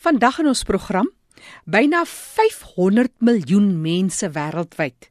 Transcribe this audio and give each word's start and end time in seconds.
Vandag 0.00 0.38
in 0.40 0.46
ons 0.48 0.62
program, 0.64 1.10
byna 1.68 2.06
500 2.08 3.10
miljoen 3.20 3.66
mense 3.82 4.30
wêreldwyd 4.32 5.10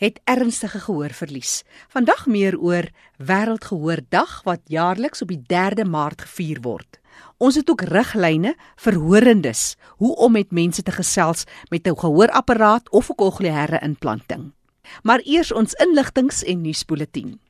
het 0.00 0.16
ernstige 0.24 0.80
gehoorverlies. 0.86 1.58
Vandag 1.92 2.24
meer 2.32 2.56
oor 2.56 2.88
Wêreldgehoordag 3.20 4.38
wat 4.48 4.64
jaarliks 4.72 5.20
op 5.22 5.28
die 5.28 5.42
3de 5.44 5.84
Maart 5.84 6.24
gevier 6.24 6.62
word. 6.64 6.98
Ons 7.36 7.60
het 7.60 7.68
ook 7.68 7.84
riglyne 7.92 8.54
vir 8.86 8.96
hoorendes, 8.96 9.76
hoe 10.00 10.16
om 10.16 10.32
met 10.32 10.56
mense 10.56 10.82
te 10.82 10.96
gesels 10.96 11.44
met 11.68 11.86
'n 11.86 12.00
gehoorapparaat 12.00 12.90
of 12.90 13.10
'n 13.10 13.20
kokleaire 13.20 13.78
implanting. 13.84 14.52
Maar 15.02 15.20
eers 15.24 15.52
ons 15.52 15.74
inligtings 15.74 16.42
en 16.42 16.62
nuusbulletin. 16.62 17.40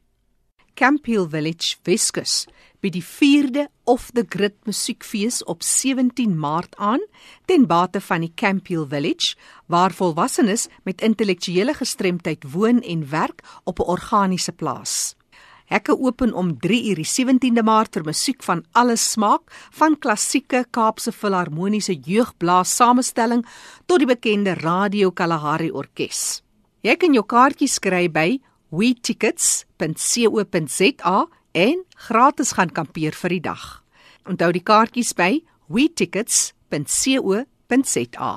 Camp 0.75 1.07
Hill 1.07 1.29
Village, 1.29 1.77
Weskus, 1.83 2.47
by 2.85 2.91
die 2.93 3.05
4de 3.05 3.71
of 3.89 4.11
the 4.13 4.27
Grid 4.29 4.59
musiekfees 4.69 5.41
op 5.49 5.63
17 5.65 6.37
Maart 6.37 6.77
aan 6.77 7.01
ten 7.49 7.65
bate 7.67 8.01
van 8.05 8.21
die 8.21 8.33
Camp 8.37 8.69
Hill 8.69 8.85
Village 8.91 9.37
waar 9.73 9.93
volwassenes 9.97 10.69
met 10.85 11.01
intellektuele 11.01 11.73
gestremdheid 11.75 12.45
woon 12.53 12.83
en 12.83 13.09
werk 13.09 13.41
op 13.65 13.79
'n 13.79 13.89
organiese 13.89 14.53
plaas. 14.53 15.17
Hekke 15.65 15.99
open 15.99 16.35
om 16.35 16.59
3 16.59 16.89
uur 16.89 16.95
die 16.95 17.09
17de 17.09 17.63
Maart 17.63 17.95
vir 17.95 18.05
musiek 18.05 18.43
van 18.43 18.65
alle 18.73 18.97
smaak, 18.97 19.41
van 19.71 19.99
klassieke 19.99 20.67
Kaapse 20.71 21.13
Filharmoniese 21.13 21.95
jeugblaas 21.95 22.77
samestelling 22.77 23.47
tot 23.87 23.99
die 23.99 24.07
bekende 24.07 24.55
Radio 24.55 25.11
Kalahari 25.11 25.71
Orkees. 25.71 26.43
Jy 26.81 26.97
kan 26.97 27.13
jou 27.13 27.27
kaartjies 27.27 27.79
kry 27.79 28.11
by 28.11 28.41
wetickets.co.za 28.69 31.29
en 31.55 31.85
gratis 32.09 32.53
gaan 32.59 32.75
kampeer 32.75 33.15
vir 33.15 33.31
die 33.37 33.45
dag. 33.45 33.85
Onthou 34.27 34.51
die 34.53 34.65
kaartjies 34.65 35.15
by 35.15 35.45
wetickets.co.za. 35.71 38.33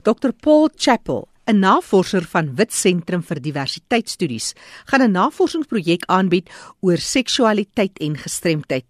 Dr 0.03 0.31
Paul 0.31 0.71
Chappell, 0.77 1.27
'n 1.47 1.59
navorser 1.59 2.23
van 2.23 2.55
Wit 2.55 2.73
Sentrum 2.73 3.23
vir 3.23 3.41
Diversiteitsstudies, 3.43 4.55
gaan 4.87 5.03
'n 5.03 5.11
navorsingsprojek 5.11 6.05
aanbied 6.07 6.51
oor 6.81 6.99
seksualiteit 6.99 7.99
en 7.99 8.17
gestremdheid. 8.17 8.85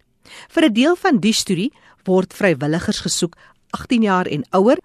Vir 0.49 0.65
'n 0.65 0.73
deel 0.73 0.97
van 0.97 1.19
die 1.19 1.33
studie 1.33 1.73
word 2.05 2.35
vrywilligers 2.35 3.01
gesoek 3.01 3.37
18 3.71 4.03
jaar 4.03 4.27
en 4.27 4.45
ouer 4.51 4.77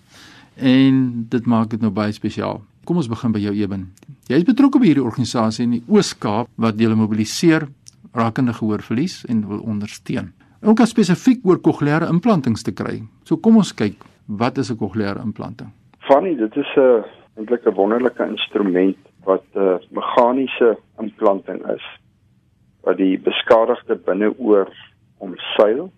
En 0.56 1.26
dit 1.28 1.46
maak 1.46 1.70
dit 1.70 1.81
nou 1.81 1.90
baie 1.90 2.12
spesiaal. 2.12 2.62
Kom 2.84 2.99
ons 2.99 3.06
begin 3.06 3.31
by 3.31 3.38
jou 3.38 3.52
Eben. 3.55 3.84
Jy 4.26 4.40
is 4.40 4.46
betrokke 4.46 4.81
by 4.82 4.88
hierdie 4.88 5.05
organisasie 5.06 5.62
in 5.69 5.76
die 5.76 5.84
Oos-Kaap 5.87 6.49
wat 6.58 6.81
julle 6.82 6.96
mobiliseer 6.99 7.69
rakende 8.19 8.55
gehoorverlies 8.56 9.20
en 9.31 9.44
wil 9.46 9.61
ondersteun. 9.70 10.32
Ook 10.67 10.82
as 10.82 10.90
spesifiek 10.90 11.44
oor 11.46 11.61
kokleaire 11.62 12.08
implantings 12.11 12.67
te 12.67 12.75
kry. 12.75 12.99
So 13.23 13.38
kom 13.38 13.61
ons 13.62 13.70
kyk, 13.75 14.02
wat 14.26 14.58
is 14.58 14.70
'n 14.70 14.76
kokleaire 14.76 15.23
implanting? 15.23 15.70
Fanny, 16.08 16.34
dit 16.34 16.56
is 16.56 16.70
'n 16.76 17.05
eintlik 17.38 17.67
'n 17.67 17.75
wonderlike 17.75 18.23
instrument 18.26 18.96
wat 19.25 19.44
'n 19.55 19.58
uh, 19.58 19.78
meganiese 19.90 20.76
implanting 20.99 21.62
is 21.70 21.85
wat 22.82 22.96
die 22.96 23.19
beskadigde 23.19 23.94
binneoor 23.94 24.69
omseil 25.19 25.93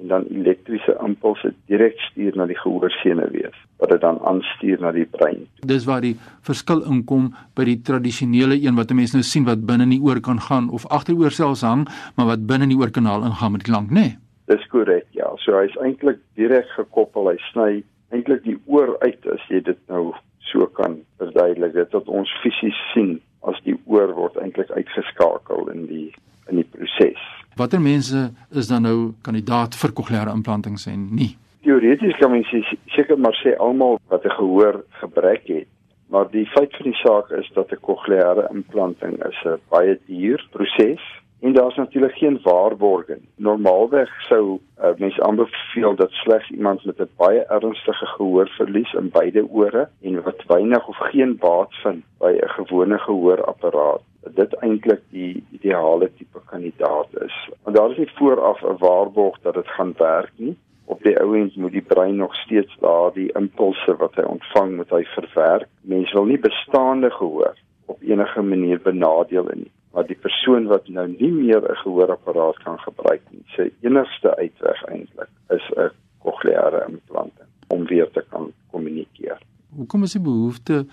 en 0.00 0.08
dan 0.08 0.24
elektriese 0.30 0.96
impulse 1.06 1.52
direk 1.70 2.00
stuur 2.10 2.36
na 2.36 2.46
die 2.50 2.58
gehoorsenuwees 2.58 3.56
wat 3.78 3.90
dit 3.90 4.00
dan 4.00 4.18
aanstuur 4.26 4.80
na 4.80 4.92
die 4.92 5.06
brein. 5.06 5.46
Dis 5.66 5.86
waar 5.86 6.02
die 6.04 6.16
verskil 6.46 6.82
inkom 6.90 7.32
by 7.54 7.66
die 7.68 7.80
tradisionele 7.82 8.58
een 8.58 8.74
wat 8.74 8.90
'n 8.90 8.96
mens 8.96 9.12
nou 9.12 9.22
sien 9.22 9.44
wat 9.44 9.66
binne 9.66 9.82
in 9.82 9.96
die 9.96 10.02
oor 10.02 10.20
kan 10.20 10.40
gaan 10.40 10.70
of 10.70 10.86
agteroor 10.86 11.30
selfs 11.30 11.62
hang, 11.62 11.88
maar 12.16 12.26
wat 12.26 12.46
binne 12.46 12.62
in 12.62 12.74
die 12.74 12.78
oorkanaal 12.78 13.24
ingaan 13.24 13.52
met 13.52 13.62
klank, 13.62 13.90
nê? 13.90 13.94
Nee? 13.94 14.18
Dis 14.46 14.66
korrek, 14.68 15.06
ja. 15.16 15.30
So 15.40 15.56
hy's 15.56 15.76
eintlik 15.80 16.20
direk 16.36 16.68
gekoppel. 16.76 17.30
Hy 17.32 17.38
sny 17.50 17.70
eintlik 18.12 18.42
die 18.44 18.58
oor 18.66 18.96
uit 19.00 19.26
as 19.32 19.44
jy 19.48 19.62
dit 19.64 19.78
nou 19.88 20.12
so 20.50 20.66
kan 20.66 20.98
verduidelik. 21.22 21.72
Dit 21.72 21.96
wat 21.96 22.10
ons 22.12 22.32
fisies 22.42 22.80
sien 22.92 23.16
as 23.48 23.56
die 23.64 23.76
oor 23.88 24.12
word 24.16 24.36
eintlik 24.40 24.70
uitgeskakel 24.76 25.70
in 25.72 25.86
die 25.88 26.10
in 26.52 26.60
die 26.60 26.68
proses. 26.74 27.22
Watter 27.56 27.80
mense 27.80 28.32
is 28.50 28.66
dan 28.66 28.82
nou 28.82 29.12
kandidaat 29.22 29.76
vir 29.78 29.92
kokleaire 29.94 30.32
implantings 30.34 30.88
en 30.90 31.04
nie? 31.14 31.36
Teoreties 31.62 32.16
kan 32.18 32.32
mens 32.32 32.50
seker 32.96 33.18
maar 33.18 33.36
sê 33.38 33.54
almal 33.62 34.00
wat 34.10 34.24
'n 34.24 34.36
gehoor 34.38 34.84
gebrek 35.02 35.46
het, 35.46 35.68
maar 36.10 36.26
die 36.30 36.46
feit 36.46 36.74
van 36.76 36.90
die 36.90 36.98
saak 36.98 37.30
is 37.30 37.50
dat 37.54 37.70
'n 37.70 37.80
kokleaire 37.80 38.48
implanting 38.50 39.14
is 39.30 39.38
'n 39.44 39.60
baie 39.70 39.98
duur 40.06 40.42
proses 40.50 41.02
en 41.40 41.52
daar's 41.52 41.76
natuurlik 41.76 42.16
geen 42.16 42.38
waarborging. 42.42 43.22
Normaalweg 43.36 44.10
sou 44.28 44.58
uh, 44.80 44.88
mens 44.96 45.20
aanbeveel 45.20 45.94
dat 45.94 46.10
slegs 46.10 46.50
iemand 46.50 46.84
met 46.84 46.98
'n 46.98 47.08
baie 47.16 47.42
ernstige 47.46 48.06
gehoorverlies 48.06 48.92
in 48.92 49.10
beide 49.10 49.48
ore 49.48 49.88
en 50.02 50.22
wat 50.22 50.42
weinig 50.46 50.88
of 50.88 50.96
geen 50.96 51.36
baat 51.36 51.74
vind 51.82 52.04
by 52.18 52.32
'n 52.42 52.48
gewone 52.48 52.98
gehoorapparaat 52.98 54.02
dit 54.32 54.54
eintlik 54.54 55.02
die 55.10 55.44
ideale 55.50 56.10
tipe 56.16 56.40
kandidaat 56.46 57.08
is. 57.24 57.34
Want 57.62 57.76
daar 57.76 57.90
is 57.90 57.96
nie 57.96 58.10
vooraf 58.14 58.62
'n 58.62 58.78
waarborg 58.78 59.38
dat 59.42 59.54
dit 59.54 59.68
gaan 59.68 59.94
werk 59.98 60.32
nie. 60.36 60.56
Op 60.84 61.02
die 61.02 61.20
ouens 61.20 61.54
moet 61.54 61.72
die 61.72 61.82
brein 61.82 62.16
nog 62.16 62.34
steeds 62.34 62.76
daardie 62.80 63.32
impulse 63.32 63.96
wat 63.96 64.14
hy 64.14 64.22
ontvang 64.22 64.76
moet 64.76 64.90
hy 64.90 65.04
verwerk. 65.04 65.68
Mense 65.80 66.14
wil 66.14 66.24
nie 66.24 66.38
bestaande 66.38 67.10
gehoor 67.10 67.56
op 67.86 68.02
enige 68.02 68.42
manier 68.42 68.80
benadeel 68.80 69.48
nie. 69.54 69.70
Maar 69.92 70.06
die 70.06 70.18
persoon 70.20 70.66
wat 70.66 70.88
nou 70.88 71.08
nie 71.08 71.32
meer 71.32 71.62
'n 71.70 71.76
gehoorapparaat 71.76 72.58
kan 72.62 72.78
gebruik 72.78 73.22
nie, 73.30 73.44
sy 73.56 73.70
enigste 73.80 74.36
uitweg 74.36 74.84
eintlik 74.84 75.30
is 75.48 75.70
'n 75.76 75.90
kokleaire 76.18 76.84
implanting 76.88 77.48
om 77.68 77.86
weer 77.86 78.10
te 78.10 78.24
kan 78.30 78.52
kommunikeer. 78.70 79.38
Hoekom 79.76 80.02
is 80.02 80.12
die 80.12 80.20
behoefte 80.20 80.86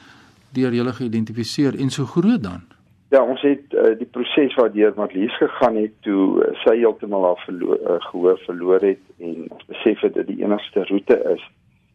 deur 0.54 0.74
julle 0.74 0.94
geïdentifiseer 0.94 1.80
en 1.80 1.90
so 1.90 2.06
groot 2.06 2.44
dan? 2.44 2.62
Ja, 3.12 3.20
ons 3.28 3.42
het 3.44 3.74
uh, 3.76 3.90
die 4.00 4.08
proses 4.08 4.54
waardeur 4.56 4.94
Marlies 4.96 5.34
gegaan 5.36 5.76
het 5.76 5.92
toe 6.06 6.28
uh, 6.40 6.54
sy 6.62 6.78
heeltemal 6.80 7.26
haar 7.28 7.42
verloor, 7.44 7.80
uh, 7.84 7.98
gehoor 8.06 8.38
verloor 8.46 8.86
het 8.88 9.02
en 9.20 9.50
ons 9.52 9.66
besef 9.68 10.06
het 10.06 10.16
dit 10.16 10.30
die 10.30 10.38
enigste 10.46 10.86
roete 10.88 11.18
is. 11.34 11.44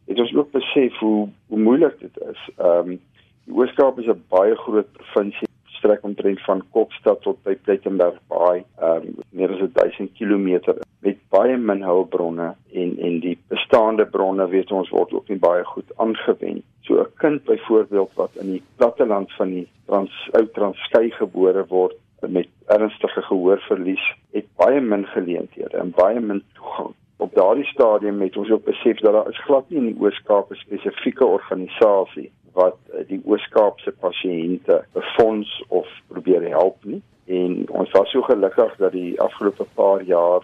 Het 0.05 0.21
ons 0.21 0.33
ook 0.35 0.51
besef 0.53 0.99
hoe 1.01 1.25
hoe 1.49 1.59
moeilik 1.59 1.97
dit 2.03 2.21
is. 2.27 2.43
Ehm 2.57 2.93
um, 2.93 2.99
die 3.47 3.55
Oos-Kaap 3.55 3.97
is 4.03 4.11
'n 4.13 4.21
baie 4.29 4.53
groot 4.61 4.91
provinsie, 4.99 5.49
strek 5.79 6.05
omtrent 6.05 6.41
van 6.45 6.61
Kokstad 6.71 7.21
tot 7.25 7.41
by 7.43 7.55
Plettenberg 7.65 8.21
Baai, 8.29 8.61
ehm 8.77 9.09
um, 9.09 9.17
meer 9.31 9.57
as 9.57 9.65
1000 9.73 10.13
km 10.21 10.77
met 11.01 11.17
baie 11.33 11.57
min 11.57 11.81
hulpbronne 11.81 12.53
en 12.73 12.97
en 13.09 13.19
die 13.25 13.37
bestaande 13.47 14.05
bronne 14.05 14.47
weet 14.53 14.71
ons 14.71 14.93
word 14.93 15.13
ook 15.13 15.33
nie 15.33 15.41
baie 15.41 15.65
goed 15.65 15.97
aangewend. 15.97 16.65
So 16.87 16.99
'n 16.99 17.11
kind 17.15 17.43
byvoorbeeld 17.43 18.11
wat 18.13 18.31
in 18.33 18.51
die 18.51 18.63
platteland 18.75 19.33
van 19.33 19.49
die 19.49 19.67
trans 19.85 20.29
ou 20.31 20.47
Transkei 20.53 21.09
gebore 21.11 21.65
word 21.67 21.95
met 22.19 22.47
ernstige 22.65 23.21
gehoorverlies, 23.21 24.15
het 24.31 24.45
baie 24.55 24.81
min 24.81 25.05
geleenthede 25.05 25.77
en 25.77 25.91
baie 25.95 26.19
min 26.19 26.43
toegang. 26.53 26.93
Op 27.17 27.35
daardie 27.35 27.65
stadium 27.65 28.21
het 28.21 28.37
ons 28.37 28.49
ook 28.49 28.63
besef 28.63 28.99
dat 28.99 29.13
daar 29.13 29.29
is 29.29 29.43
glad 29.43 29.69
nie 29.69 29.79
in 29.79 29.85
die 29.85 29.99
Oos-Kaap 29.99 30.51
'n 30.51 30.55
spesifieke 30.55 31.25
organisasie 31.25 32.31
wat 32.53 32.77
eh, 32.93 33.07
die 33.07 33.21
Oos-Kaapse 33.25 33.91
pasiënte 33.91 34.85
befonds 34.93 35.63
of 35.67 35.87
probeer 36.07 36.49
help 36.49 36.77
nie. 36.83 37.01
En 37.25 37.69
ons 37.69 37.91
was 37.91 38.09
so 38.11 38.21
gelukkig 38.21 38.75
dat 38.75 38.91
die 38.91 39.21
afgelope 39.21 39.65
paar 39.73 40.03
jaar 40.03 40.41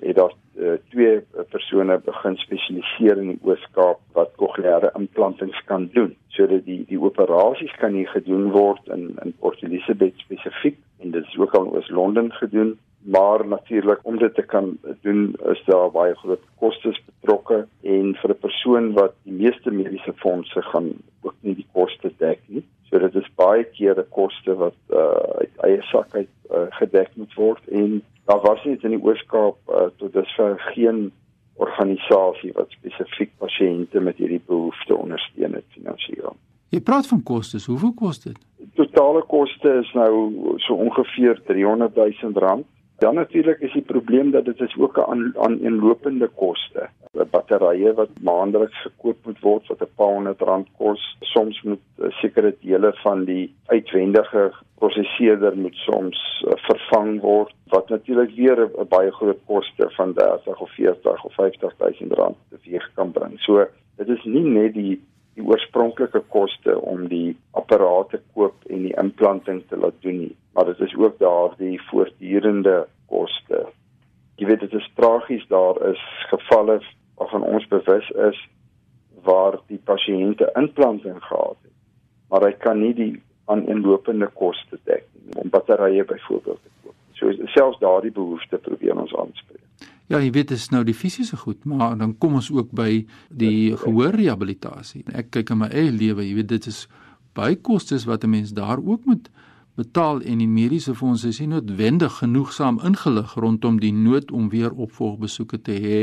het 0.00 0.16
daar 0.16 0.32
uh, 0.66 0.78
twee 0.92 1.20
persone 1.50 1.98
begin 2.04 2.36
spesialiseer 2.36 3.20
in 3.22 3.32
die 3.34 3.40
Oos-Kaap 3.46 4.00
wat 4.18 4.34
kokleaire 4.40 4.90
implantings 4.98 5.60
kan 5.70 5.88
doen. 5.94 6.14
Sodat 6.34 6.64
die 6.66 6.82
die 6.90 7.00
operasies 7.00 7.74
kan 7.80 7.94
hier 7.98 8.10
gedoen 8.14 8.50
word 8.56 8.90
in 8.96 9.08
in 9.24 9.34
Port 9.40 9.62
Elizabeth 9.62 10.18
spesifiek 10.24 10.78
en 11.00 11.14
dit 11.16 11.24
is 11.24 11.38
ook 11.38 11.54
al 11.54 11.68
in 11.68 11.78
Oos-London 11.78 12.32
gedoen, 12.40 12.76
maar 13.06 13.46
natuurlik 13.46 14.00
om 14.02 14.18
dit 14.18 14.34
te 14.34 14.42
kan 14.42 14.78
doen 15.02 15.34
is 15.52 15.62
daar 15.66 15.90
baie 15.90 16.14
groot 16.14 16.42
kostes 16.58 16.98
betrokke 17.06 17.66
en 17.82 18.14
vir 18.22 18.30
'n 18.30 18.42
persoon 18.46 18.92
wat 18.92 19.14
die 19.22 19.38
meeste 19.42 19.70
mediese 19.70 20.12
fondse 20.24 20.62
gaan 20.62 20.90
ook 21.22 21.34
nie 21.40 21.54
die 21.54 21.68
koste 21.72 22.10
dek 22.18 22.40
nie. 22.46 22.64
So 22.90 22.98
dit 22.98 23.14
is 23.14 23.28
baie 23.34 23.64
keer 23.64 23.98
'n 23.98 24.08
koste 24.10 24.54
wat 24.54 24.78
uh, 24.90 25.42
uit 25.42 25.54
eie 25.68 25.82
sak 25.82 26.14
uit 26.14 26.28
uh, 26.50 26.66
gedek 26.78 27.10
moet 27.14 27.34
word 27.34 27.68
en 27.68 28.02
daar 28.26 28.40
was 28.40 28.64
nie 28.64 28.78
in 28.82 28.90
die 28.90 29.02
Oos-Kaap 29.02 29.56
uh, 29.68 29.86
tot 29.96 30.12
dusver 30.12 30.58
geen 30.74 31.12
organisasie 31.56 32.52
wat 32.52 32.70
spesifiek 32.70 33.32
pasiënte 33.38 34.00
met 34.00 34.16
hierdie 34.16 34.42
behoefte 34.46 34.96
ondersteun 34.96 35.54
het 35.54 35.64
finansiëel. 35.74 36.36
Jy 36.74 36.80
praat 36.80 37.06
van 37.06 37.22
kostes, 37.22 37.66
hoeveel 37.70 37.92
kos 37.94 38.20
dit? 38.20 38.38
Totale 38.74 39.22
koste 39.30 39.78
is 39.80 39.92
nou 39.94 40.56
so 40.58 40.74
ongeveer 40.74 41.40
300 41.46 41.94
000 41.96 42.32
rand. 42.42 42.66
Dan 42.98 43.14
natuurlik 43.14 43.60
is 43.60 43.72
die 43.72 43.82
probleem 43.82 44.30
dat 44.30 44.44
dit 44.44 44.60
is 44.60 44.76
ook 44.78 44.96
'n 44.98 45.32
aan 45.38 45.60
inlopende 45.60 46.28
koste. 46.28 46.88
Batterye 47.30 47.92
wat 47.94 48.08
maandeliks 48.20 48.82
gekoop 48.82 49.16
moet 49.24 49.40
word 49.40 49.66
wat 49.66 49.80
'n 49.80 49.94
paar 49.94 50.14
honderd 50.14 50.40
rand 50.40 50.68
kos. 50.76 51.16
Soms 51.20 51.62
moet 51.62 51.84
uh, 51.98 52.10
sekere 52.10 52.54
dele 52.60 52.92
van 52.92 53.24
die 53.24 53.54
uitwendige 53.66 54.52
prosesseerder 54.78 55.56
moet 55.56 55.74
soms 55.74 56.44
uh, 56.46 56.52
vervang 56.56 57.20
word 57.20 57.54
wat 57.66 57.88
natuurlik 57.88 58.34
weer 58.34 58.58
'n 58.64 58.88
baie 58.88 59.12
groot 59.12 59.40
koste 59.46 59.90
van 59.90 60.12
30 60.12 60.60
of 60.60 60.70
40 60.70 61.24
of 61.24 61.34
50 61.34 61.74
000 61.78 61.92
rand 62.08 62.36
teweeg 62.48 62.90
kan 62.94 63.10
bring. 63.10 63.40
So 63.40 63.66
dit 63.96 64.08
is 64.08 64.24
nie 64.24 64.44
net 64.44 64.74
die 64.74 65.00
die 65.36 65.44
oorspronklike 65.44 66.22
koste 66.32 66.80
om 66.80 67.08
die 67.08 67.36
apparate 67.50 68.20
koop 68.34 68.54
en 68.72 68.82
die 68.82 68.94
implanting 68.96 69.62
te 69.68 69.76
laat 69.76 69.98
doen 70.00 70.18
nie, 70.18 70.36
maar 70.56 70.64
dit 70.64 70.80
is 70.80 70.96
ook 70.96 71.18
daardie 71.18 71.82
voortdurende 71.82 72.86
koste. 73.06 73.66
Jy 74.40 74.46
weet 74.48 74.60
dit 74.64 74.72
is 74.72 74.90
tragies 74.96 75.44
daar 75.52 75.76
is 75.90 76.00
gevalle 76.30 76.80
waarvan 77.20 77.42
ons 77.42 77.66
bewus 77.68 78.08
is 78.30 78.38
waar 79.28 79.58
die 79.68 79.80
pasiënte 79.84 80.48
implanting 80.56 81.20
gehad 81.20 81.58
het, 81.60 81.76
maar 82.32 82.48
hy 82.48 82.54
kan 82.64 82.80
nie 82.80 82.94
die 82.96 83.12
aaneenlopende 83.52 84.30
koste 84.32 84.80
dek 84.88 85.04
nie 85.12 85.36
om 85.42 85.52
batterye 85.52 86.04
byvoorbeeld 86.08 86.62
te 86.62 86.72
koop. 86.82 86.96
So 87.20 87.48
selfs 87.52 87.80
daardie 87.84 88.12
behoefte 88.16 88.56
probeer 88.56 88.96
ons 88.96 89.12
aanspreek. 89.12 89.60
Ja, 90.08 90.22
jy 90.22 90.30
weet 90.30 90.54
dit 90.54 90.56
is 90.56 90.70
nou 90.72 90.84
die 90.88 90.96
fisiese 90.96 91.36
goed, 91.36 91.64
maar 91.68 91.98
dan 92.00 92.14
kom 92.22 92.38
ons 92.40 92.48
ook 92.54 92.72
by 92.72 93.04
die 93.28 93.76
gehoorrehabilitasie. 93.76 95.04
Ek 95.12 95.34
kyk 95.36 95.52
in 95.52 95.66
my 95.66 95.68
eie 95.68 95.92
lewe, 95.92 96.24
jy 96.24 96.38
weet 96.40 96.54
dit 96.54 96.68
is 96.72 96.86
baie 97.36 97.58
kostes 97.60 98.06
wat 98.08 98.24
'n 98.24 98.30
mens 98.30 98.56
daar 98.56 98.80
ook 98.80 99.04
moet 99.04 99.28
betaal 99.76 100.22
en 100.22 100.40
die 100.40 100.48
mediese 100.48 100.94
fondse 100.94 101.28
is 101.28 101.40
nie 101.42 101.50
noodwendig 101.52 102.18
genoegsaam 102.22 102.80
ingelig 102.84 103.34
rondom 103.34 103.80
die 103.80 103.92
nood 103.92 104.32
om 104.32 104.48
weer 104.52 104.72
opvolgbesoeke 104.72 105.60
te 105.62 105.76
hê 105.84 106.00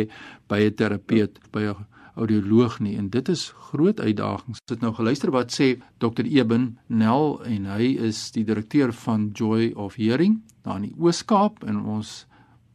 by 0.47 0.59
'n 0.69 0.75
terapeut 0.75 1.39
by 1.51 1.63
'n 1.73 1.85
audioloog 2.15 2.79
nie 2.79 2.97
en 2.97 3.09
dit 3.09 3.29
is 3.29 3.53
groot 3.69 3.99
uitdagings. 3.99 4.59
Sit 4.69 4.81
nou 4.81 4.93
geluister 4.93 5.31
wat 5.31 5.51
sê 5.51 5.81
Dr 5.97 6.25
Eben 6.25 6.77
Nel 6.87 7.41
en 7.45 7.65
hy 7.65 7.97
is 8.09 8.31
die 8.31 8.43
direkteur 8.43 8.93
van 8.93 9.31
Joy 9.33 9.71
of 9.75 9.95
Hearing 9.95 10.41
daar 10.63 10.75
in 10.75 10.81
die 10.81 10.95
Oos-Kaap 10.97 11.63
en 11.63 11.81
ons 11.85 12.25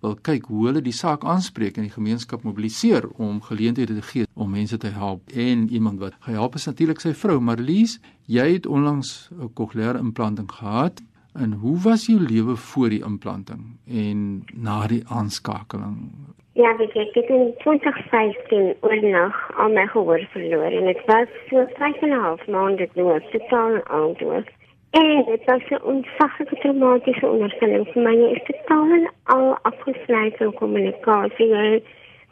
wil 0.01 0.15
kyk 0.23 0.47
hoe 0.47 0.67
hulle 0.67 0.83
die 0.83 0.95
saak 0.95 1.25
aanspreek 1.25 1.77
en 1.77 1.89
die 1.89 1.95
gemeenskap 1.95 2.43
mobiliseer 2.43 3.09
om 3.17 3.41
geleenthede 3.43 3.95
te 3.99 4.07
gee 4.13 4.27
om 4.35 4.51
mense 4.51 4.79
te 4.79 4.93
help. 4.95 5.23
En 5.35 5.69
iemand 5.69 5.99
wat 5.99 6.15
gehelp 6.21 6.55
is 6.55 6.67
natuurlik 6.67 7.01
sy 7.01 7.15
vrou 7.15 7.41
Marlies 7.41 7.99
jy 8.27 8.53
het 8.53 8.67
onlangs 8.67 9.31
'n 9.33 9.53
kokleaire 9.55 9.99
implanting 9.99 10.51
gehad. 10.53 11.01
En 11.35 11.53
hoe 11.53 11.79
was 11.79 12.07
jou 12.07 12.21
lewe 12.21 12.57
voor 12.57 12.89
die 12.89 13.05
implanting 13.05 13.79
en 13.87 14.45
na 14.55 14.87
die 14.87 15.03
aanskakeling? 15.07 16.11
Ja, 16.53 16.77
weet 16.77 16.93
jy, 16.93 17.01
ek 17.01 17.15
het 17.15 17.29
in 17.29 17.53
2015 17.59 18.75
oornag 18.81 19.37
al 19.63 19.69
my 19.69 19.87
gehoor 19.87 20.25
verloor 20.33 20.73
en 20.79 20.85
dit 20.85 21.05
was 21.07 21.29
so 21.51 21.67
5 21.79 22.03
en 22.03 22.09
'n 22.09 22.21
half 22.21 22.47
maande 22.47 22.89
dood, 22.95 23.31
totaal 23.31 23.85
aandoen. 23.85 24.45
En 24.91 25.25
dit 25.25 25.45
was 25.45 25.63
'n 25.69 25.83
onsaglike 25.83 26.57
traumatiese 26.59 27.27
ondervinding 27.27 27.89
vir 27.93 28.03
my. 28.03 28.33
Ek 28.33 28.47
het 28.47 28.57
totaal 28.57 29.09
al 29.23 29.59
afgesluit 29.63 30.37
van 30.37 30.55
kommunikasie. 30.55 31.47
Jy 31.47 31.83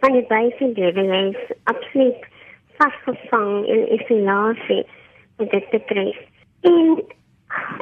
van 0.00 0.12
die 0.12 0.26
buitenlewe 0.26 1.04
is 1.30 1.56
absoluut 1.64 2.26
vasgevang 2.76 3.66
in 3.66 3.92
isolasie 3.92 4.86
met 5.36 5.50
dit 5.50 5.70
betref. 5.70 6.16
En 6.60 7.04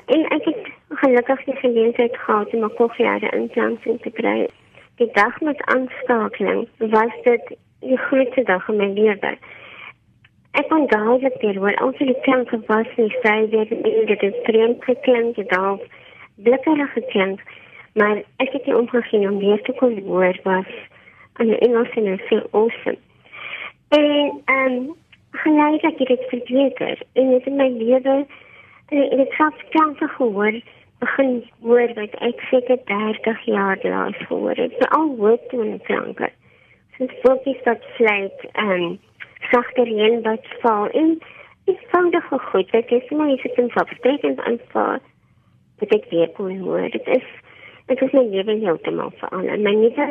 en 0.07 0.25
ek 0.28 0.45
het 0.45 0.69
gelukkig 0.88 1.45
die 1.45 1.57
geleentheid 1.57 2.16
gehad 2.16 2.54
om 2.54 2.64
'n 2.64 2.75
kokleaire 2.75 3.31
implanting 3.31 4.00
te 4.00 4.11
kry. 4.11 4.49
Die 4.97 5.11
dag 5.12 5.40
met 5.40 5.64
aanstakeling 5.64 6.69
was 6.78 7.12
dit 7.23 7.57
die 7.81 7.99
grootste 7.99 8.43
dag 8.43 8.69
in 8.69 8.76
my 8.76 8.88
lewe. 8.93 9.37
Ek 10.54 10.68
kon 10.70 10.87
duidelik 10.87 11.40
hier 11.40 11.58
hoor 11.58 11.76
al 11.82 11.92
die 11.99 12.16
klanke 12.23 12.61
was 12.66 12.90
nie 12.96 13.11
sy 13.23 13.37
weer 13.50 13.70
in 13.73 14.06
dit 14.06 14.20
het 14.20 14.40
vreemd 14.46 14.84
geklink 14.84 15.37
het 15.37 15.50
daar 15.50 15.78
blikkerig 16.37 16.92
geklink 16.92 17.40
maar 17.94 18.23
ek 18.42 18.52
het 18.52 18.66
nie 18.66 18.76
omgegeen 18.76 19.28
om 19.30 19.38
weer 19.38 19.62
te 19.62 19.73
kon 19.73 19.99
hoor 20.06 20.38
was 20.42 20.70
die 21.38 21.58
Engels 21.58 21.90
en 21.90 22.06
het 22.06 22.23
veel 22.26 22.46
awesome. 22.50 22.99
En 23.88 24.42
um, 24.44 24.94
geleidelijk 25.30 25.99
het 25.99 26.08
het 26.08 26.25
verbeter 26.28 26.99
en 27.12 27.32
het 27.32 27.46
in 27.46 27.56
my 27.56 27.68
lewe 27.68 28.26
en 28.88 29.18
het 29.18 29.32
zelfs 29.37 29.64
klanke 29.68 30.08
gehoor 30.08 30.61
begin 30.99 31.44
hoor 31.61 31.94
wat 31.94 32.14
ek 32.14 32.40
zeker 32.50 32.78
30 32.84 33.44
jaar 33.44 33.78
laas 33.82 34.16
gehoor 34.16 34.56
het 34.56 34.73
so 34.78 34.87
al 34.99 35.16
woord 35.16 35.49
toen 35.49 35.80
klanke. 35.82 36.30
Soos 36.99 37.11
voelkies 37.23 37.62
wat 37.64 37.82
vlijt 37.96 38.46
en 38.52 38.70
um, 38.70 38.99
sagter 39.51 39.89
reën 39.89 40.23
wat 40.23 40.47
val 40.63 40.89
en 40.91 41.19
eenvoudige 41.65 42.39
goed 42.51 42.71
wat 42.77 42.91
is 42.99 43.11
maar 43.11 43.29
jy 43.33 43.39
sit 43.43 43.61
in 43.63 43.71
verstrekend 43.77 44.41
aanvaar 44.49 45.01
dit 45.83 45.95
ek 45.97 46.11
weer 46.11 46.31
kon 46.37 46.59
hoor. 46.59 46.89
Dit 46.91 47.07
is 47.19 47.29
dit 47.91 48.03
is 48.03 48.13
my 48.17 48.25
lewe 48.33 48.59
heeltemal 48.65 49.13
verander. 49.21 49.59
My 49.61 49.75
nuwe 49.81 50.09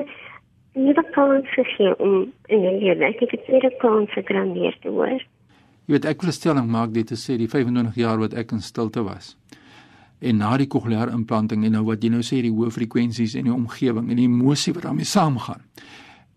nuwe 0.74 1.04
kans 1.16 1.50
gegee 1.54 1.94
om 2.00 2.34
in 2.50 2.66
die 2.66 2.75
lewe 2.82 3.06
ek 3.12 3.24
het 3.25 3.48
weer 3.48 3.70
'n 3.70 3.78
kans 3.86 4.12
gekry 4.18 4.42
om 4.42 4.54
weer 4.54 4.75
te 4.82 4.90
hoor. 4.90 5.20
Jy 5.86 5.92
weet 5.96 6.06
ek 6.06 6.22
wil 6.22 6.32
stelling 6.32 6.68
maak 6.68 6.94
dit 6.94 7.08
te 7.08 7.16
sê 7.16 7.38
die 7.38 7.50
25 7.50 7.96
jaar 7.96 8.18
wat 8.18 8.34
ek 8.34 8.52
in 8.52 8.62
stilte 8.62 9.04
was 9.04 9.38
en 10.24 10.40
na 10.40 10.56
die 10.58 10.68
kokleaire 10.72 11.12
implanting 11.12 11.66
en 11.68 11.75
nou 11.75 11.84
wat 11.90 12.04
jy 12.04 12.12
nou 12.13 12.24
sê 12.24 12.40
die 12.46 12.52
hoë 12.54 12.72
frekwensies 12.72 13.36
en 13.36 13.50
die 13.50 13.54
omgewing 13.54 14.10
en 14.10 14.20
die 14.22 14.30
emosie 14.30 14.74
wat 14.75 14.88
daarmee 14.88 15.08
saamgaan 15.10 15.66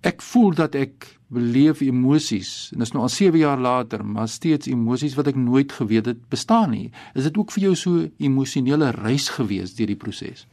ek 0.07 0.23
voel 0.23 0.55
dat 0.55 0.75
ek 0.79 1.07
beleef 1.35 1.81
emosies 1.83 2.71
en 2.73 2.79
dit 2.79 2.87
is 2.87 2.93
nou 2.95 3.03
al 3.07 3.13
7 3.13 3.39
jaar 3.41 3.59
later 3.59 4.05
maar 4.07 4.29
steeds 4.31 4.71
emosies 4.71 5.17
wat 5.19 5.31
ek 5.33 5.39
nooit 5.39 5.73
geweet 5.73 6.07
het 6.07 6.21
bestaan 6.31 6.71
nie. 6.71 6.91
Is 7.19 7.27
dit 7.27 7.39
ook 7.39 7.51
vir 7.55 7.69
jou 7.69 7.75
so 7.75 8.05
emosionele 8.23 8.93
reis 9.03 9.29
gewees 9.35 9.75
deur 9.79 9.91
die 9.91 9.99
proses? 9.99 10.47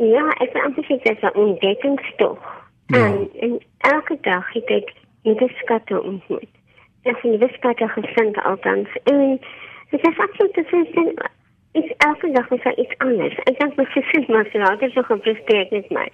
Ja 0.00 0.24
ek 0.40 0.48
het 0.48 0.62
amper 0.64 0.88
sê 0.88 0.96
dit 1.02 1.12
is 1.12 1.22
'n 1.22 1.36
ontdekkingstog. 1.44 2.40
Ja. 2.86 3.06
en, 3.06 3.28
en 3.40 3.58
elke 3.78 4.16
dag 4.22 4.52
het 4.52 4.68
ek 4.70 4.94
nuwe 5.22 5.48
skatte 5.60 6.02
ontmoet. 6.02 6.52
Ek 7.02 7.16
het 7.22 7.30
nuwe 7.32 7.48
skatte 7.58 7.88
gevind 7.88 8.36
altans 8.42 8.88
en 9.04 9.40
dit 9.90 10.06
is 10.08 10.18
absoluut 10.18 10.54
te 10.54 10.64
is 10.70 11.34
elke 11.96 12.30
dag 12.32 12.48
was 12.48 12.76
iets 12.76 12.98
anders. 12.98 13.36
Ek 13.44 13.58
dink 13.60 13.76
my 13.76 13.84
sussie 13.84 14.24
maar 14.28 14.48
sy 14.52 14.58
het 14.58 14.92
so 14.92 15.02
gepresteer 15.02 15.66
met 15.70 15.90
my. 15.90 16.06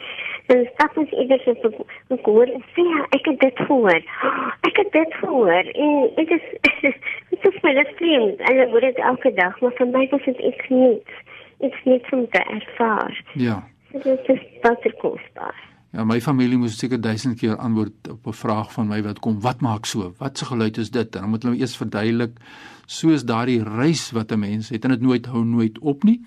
En 0.47 0.65
stap 0.75 0.97
ons 0.97 1.11
iewers 1.11 1.47
op 1.47 1.87
'n 2.11 2.21
koor 2.27 2.47
en 2.47 2.65
sê 2.75 2.83
ja, 2.83 3.07
ek 3.11 3.25
het 3.31 3.41
dit 3.41 3.59
gehoor. 3.67 4.03
Ek 4.69 4.77
het 4.77 4.93
dit 4.93 5.15
gehoor. 5.15 5.65
En 5.85 6.11
dit 6.17 6.31
is 6.31 6.47
dit 7.31 7.45
is 7.51 7.63
my 7.63 7.85
vreemd. 7.97 8.39
En 8.41 8.59
ek 8.59 8.71
hoor 8.71 8.81
dit 8.81 8.99
elke 8.99 9.33
dag, 9.35 9.61
maar 9.61 9.73
vir 9.79 9.87
my 9.87 10.09
was 10.11 10.25
dit 10.25 10.39
iets 10.39 10.69
nuuts. 10.69 11.13
Iets 11.61 11.85
nuuts 11.85 12.11
om 12.11 12.27
te 12.31 12.39
ervaar. 12.39 13.25
Ja. 13.33 13.63
Dit 13.93 14.29
is 14.29 14.41
baie 14.61 14.93
kosbaar. 14.99 15.71
Ja, 15.93 16.05
my 16.09 16.21
familie 16.25 16.57
moes 16.57 16.79
seker 16.79 17.01
duisend 17.01 17.39
keer 17.39 17.57
antwoord 17.57 18.09
op 18.11 18.27
'n 18.27 18.33
vraag 18.33 18.73
van 18.73 18.87
my 18.89 19.03
wat 19.03 19.19
kom, 19.19 19.41
wat 19.41 19.61
maak 19.61 19.85
so? 19.85 20.13
Wat 20.19 20.39
se 20.39 20.45
geluid 20.45 20.77
is 20.77 20.91
dit? 20.91 21.15
En 21.15 21.21
dan 21.21 21.31
moet 21.31 21.43
hulle 21.43 21.57
eers 21.57 21.77
verduidelik 21.77 22.39
soos 22.87 23.25
daardie 23.25 23.63
reis 23.63 24.11
wat 24.11 24.33
'n 24.33 24.39
mens 24.39 24.69
het 24.69 24.85
en 24.85 24.91
dit 24.91 25.01
nooit 25.01 25.27
hou 25.27 25.45
nooit 25.45 25.79
op 25.79 26.05
nie. 26.05 26.21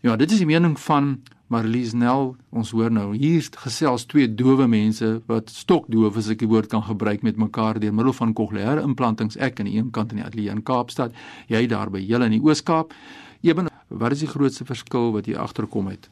Ja, 0.00 0.16
dit 0.16 0.30
is 0.30 0.38
die 0.38 0.46
mening 0.46 0.78
van 0.80 1.22
Marlies 1.48 1.92
Nel. 1.92 2.36
Ons 2.50 2.70
hoor 2.70 2.90
nou 2.92 3.16
hier 3.16 3.42
gesels 3.64 4.04
twee 4.04 4.34
dowe 4.34 4.66
mense 4.66 5.22
wat 5.26 5.50
stokdoof 5.50 6.16
as 6.16 6.28
ek 6.28 6.38
die 6.38 6.48
woord 6.48 6.68
kan 6.68 6.82
gebruik 6.82 7.22
met 7.22 7.36
mekaar 7.36 7.80
deur 7.80 7.94
middel 7.94 8.12
van 8.12 8.32
kokleaire 8.32 8.84
implantings. 8.84 9.36
Ek 9.36 9.60
aan 9.60 9.66
die 9.66 9.78
een 9.78 9.90
kant 9.90 10.12
in 10.12 10.20
die 10.20 10.26
ateljee 10.26 10.50
in 10.50 10.62
Kaapstad, 10.62 11.12
jy 11.48 11.66
daar 11.66 11.90
by 11.90 11.98
julle 11.98 12.28
in 12.28 12.36
die 12.36 12.42
Oos-Kaap. 12.44 12.92
Eben, 13.40 13.72
wat 13.88 14.12
is 14.12 14.20
die 14.20 14.28
grootste 14.28 14.64
verskil 14.68 15.12
wat 15.12 15.26
jy 15.26 15.34
agterkom 15.40 15.88
het 15.88 16.10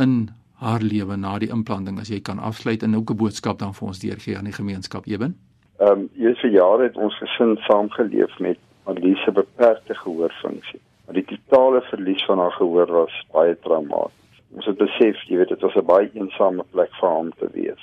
in 0.00 0.28
haar 0.58 0.82
lewe 0.82 1.16
na 1.16 1.38
die 1.38 1.50
implanting 1.54 2.00
as 2.02 2.10
jy 2.10 2.20
kan 2.20 2.38
afsluit 2.38 2.82
en 2.82 2.96
ook 2.96 3.10
'n 3.10 3.16
boodskap 3.16 3.58
dan 3.58 3.74
vir 3.74 3.88
ons 3.88 3.98
deurgee 3.98 4.36
aan 4.36 4.44
die 4.44 4.58
gemeenskap 4.58 5.06
Eben? 5.06 5.36
Ehm 5.78 5.90
um, 5.90 6.08
hier 6.12 6.34
vir 6.42 6.50
jare 6.50 6.82
het 6.82 6.96
ons 6.96 7.14
gesin 7.18 7.56
saamgeleef 7.56 8.38
met 8.38 8.58
Marliese 8.84 9.32
beperkte 9.32 9.94
gehoorfunksie. 9.94 10.80
Maar 11.04 11.14
die 11.14 11.24
totale 11.24 11.80
verlies 11.80 12.24
van 12.24 12.38
haar 12.38 12.52
gehoor 12.52 12.90
was 12.92 13.26
baie 13.32 13.58
traumaties. 13.58 14.40
Ons 14.54 14.66
het 14.66 14.76
besef, 14.76 15.22
jy 15.28 15.38
weet, 15.40 15.48
dit 15.48 15.60
was 15.60 15.76
'n 15.76 15.86
baie 15.88 16.10
eensame 16.12 16.64
plek 16.70 16.92
vir 17.00 17.08
hom 17.08 17.30
te 17.38 17.48
wees. 17.52 17.82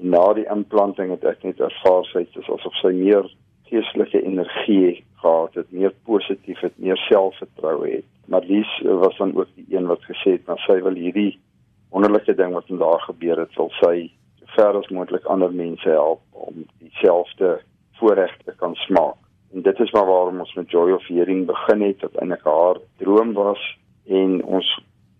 En 0.00 0.08
na 0.08 0.32
die 0.32 0.48
implanting 0.50 1.10
het 1.10 1.24
ek 1.24 1.42
net 1.42 1.60
ervaar 1.60 2.04
sy 2.04 2.18
het 2.18 2.36
asof 2.36 2.74
sy 2.80 2.92
meer 2.92 3.30
geestelike 3.70 4.22
energie 4.22 5.04
gehad 5.22 5.54
het, 5.54 5.72
meer 5.72 5.94
positief 6.04 6.60
het, 6.60 6.72
meer 6.76 6.96
selfvertroue 6.96 7.90
het. 7.90 8.04
Marliese 8.26 8.96
was 9.04 9.16
dan 9.16 9.36
ook 9.36 9.48
die 9.54 9.76
een 9.76 9.86
wat 9.86 10.04
gesê 10.04 10.36
het, 10.36 10.46
"Maar 10.46 10.58
sy 10.66 10.82
wil 10.82 10.94
hierdie 10.94 11.38
wonderlike 11.90 12.34
ding 12.34 12.52
wat 12.52 12.66
vandag 12.66 13.04
gebeur 13.04 13.38
het, 13.38 13.52
sal 13.52 13.70
sy 13.80 14.10
ver 14.56 14.76
as 14.76 14.88
moontlik 14.88 15.24
ander 15.24 15.52
mense 15.52 15.88
help 15.88 16.20
om 16.30 16.66
dieselfde 16.78 17.60
voorregte 17.92 18.44
te 18.44 18.56
kan 18.56 18.74
smaak." 18.74 19.21
En 19.52 19.62
dit 19.62 19.80
is 19.80 19.90
maar 19.92 20.06
waarom 20.06 20.40
ons 20.40 20.54
met 20.54 20.70
Joy 20.70 20.90
of 20.92 21.06
Hearing 21.06 21.46
begin 21.46 21.82
het, 21.82 22.00
wat 22.00 22.16
eintlik 22.20 22.44
haar 22.44 22.80
droom 22.96 23.32
was 23.32 23.60
en 24.08 24.44
ons 24.44 24.68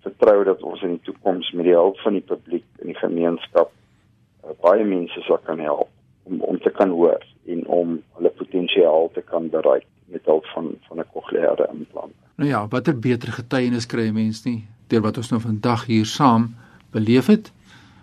vertrou 0.03 0.45
dat 0.45 0.63
ons 0.63 0.83
in 0.83 0.97
die 0.97 1.05
toekoms 1.07 1.51
met 1.53 1.69
die 1.69 1.77
hulp 1.77 1.99
van 2.03 2.17
die 2.19 2.25
publiek 2.27 2.65
en 2.81 2.91
die 2.91 2.99
gemeenskap 2.99 3.71
uh, 3.71 4.55
baie 4.65 4.85
mense 4.85 5.21
sal 5.27 5.39
kan 5.47 5.61
help 5.63 5.91
om 6.29 6.41
om 6.49 6.59
te 6.63 6.71
kan 6.71 6.91
hoor 6.91 7.23
en 7.51 7.67
om 7.67 7.95
hulle 8.17 8.33
potensiaal 8.39 9.11
te 9.15 9.23
kan 9.27 9.49
bereik 9.53 9.87
met 10.13 10.27
hulp 10.31 10.47
van 10.55 10.73
van 10.89 10.99
'n 10.99 11.11
kokleaire 11.13 11.69
implant. 11.73 12.15
Nou 12.37 12.51
ja, 12.51 12.67
watter 12.69 12.99
beter 12.99 13.33
getuienis 13.33 13.87
kry 13.87 14.11
mense 14.11 14.49
nie 14.49 14.65
deur 14.89 15.03
wat 15.03 15.17
ons 15.17 15.31
nou 15.31 15.41
vandag 15.41 15.87
hier 15.87 16.07
saam 16.07 16.55
beleef 16.91 17.27
het. 17.27 17.53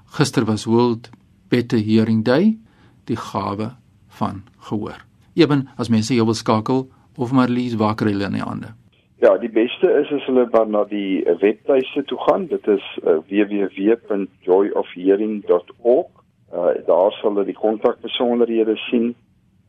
Gister 0.05 0.45
was 0.45 0.65
World 0.65 1.09
Better 1.50 1.79
Hearing 1.79 2.24
Day, 2.25 2.57
die 3.05 3.17
gawe 3.17 3.75
van 4.07 4.43
gehoor. 4.57 5.09
Eben 5.39 5.69
as 5.77 5.89
mense 5.89 6.15
jou 6.15 6.25
wil 6.27 6.36
skakel 6.36 6.89
of 7.17 7.31
Marlies 7.31 7.75
wakker 7.79 8.08
hulle 8.12 8.25
in 8.27 8.36
die 8.36 8.43
hande. 8.43 8.67
Ja, 9.19 9.38
die 9.38 9.51
beste 9.51 9.88
is 10.00 10.12
as 10.15 10.25
hulle 10.27 10.50
dan 10.51 10.72
na 10.72 10.84
die 10.88 11.24
webtuiste 11.41 12.03
toe 12.08 12.17
gaan. 12.27 12.48
Dit 12.48 12.67
is 12.72 12.86
uh, 13.03 13.17
www.joyofhearing.org. 13.31 16.10
Uh, 16.53 16.69
daar 16.88 17.12
sal 17.17 17.31
hulle 17.34 17.46
die 17.50 17.58
kontakbesonderhede 17.58 18.75
sien. 18.89 19.08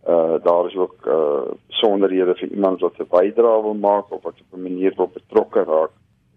Uh, 0.09 0.35
daar 0.43 0.67
is 0.71 0.77
ook 0.77 1.07
uh, 1.07 1.41
besonderhede 1.67 2.35
vir 2.39 2.49
iemand 2.50 2.81
wat 2.87 2.99
'n 2.99 3.07
bydrae 3.11 3.62
wil 3.62 3.75
maak 3.75 4.12
of 4.15 4.23
wat 4.23 4.41
op 4.41 4.59
'n 4.59 4.62
manier 4.62 4.93
wil 4.97 5.11
betrokke 5.19 5.62
raak. 5.65 5.91